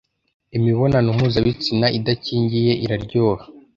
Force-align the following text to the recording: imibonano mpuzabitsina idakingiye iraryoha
imibonano 0.57 1.09
mpuzabitsina 1.17 1.87
idakingiye 1.97 2.71
iraryoha 2.85 3.43